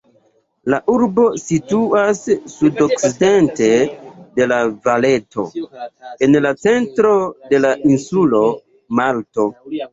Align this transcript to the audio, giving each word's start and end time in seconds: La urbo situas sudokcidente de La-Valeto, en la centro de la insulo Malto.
La 0.73 0.77
urbo 0.93 1.25
situas 1.41 2.21
sudokcidente 2.53 3.69
de 4.41 4.49
La-Valeto, 4.53 5.47
en 6.29 6.41
la 6.49 6.57
centro 6.67 7.15
de 7.55 7.63
la 7.69 7.79
insulo 7.95 8.45
Malto. 9.03 9.51